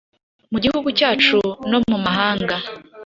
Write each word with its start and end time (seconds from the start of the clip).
mu 0.51 0.57
gihugu 0.63 0.87
cyacu 0.99 1.37
no 1.71 1.79
mu 1.89 1.97
mahanga 2.05 2.55